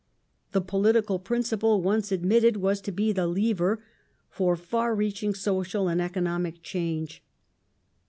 [0.51, 3.83] The political principle once admitted was to be the lever
[4.31, 7.23] for far reaching social and economic change.